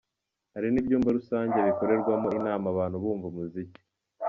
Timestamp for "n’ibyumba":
0.69-1.09